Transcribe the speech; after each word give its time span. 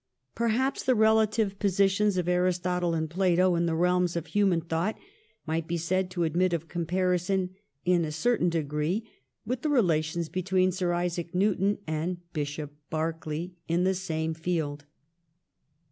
Perhaps 0.33 0.81
the 0.81 0.95
relative 0.95 1.59
positions 1.59 2.17
of 2.17 2.27
Aristotle 2.27 2.95
and 2.95 3.07
Plato 3.07 3.53
in 3.53 3.67
the 3.67 3.75
realms 3.75 4.15
of 4.15 4.25
human 4.25 4.59
thought 4.61 4.97
might 5.45 5.67
be 5.67 5.77
said 5.77 6.09
to 6.09 6.23
admit 6.23 6.53
of 6.53 6.67
comparison, 6.67 7.51
in 7.85 8.03
a 8.03 8.11
certain 8.11 8.49
degree, 8.49 9.07
with 9.45 9.61
the 9.61 9.69
relations 9.69 10.27
between 10.27 10.71
Sir 10.71 10.91
Isaac 10.91 11.35
Newton 11.35 11.77
and 11.85 12.17
Bishop 12.33 12.73
Berkeley 12.89 13.53
in 13.67 13.83
the 13.83 13.93
same 13.93 14.33
field. 14.33 14.85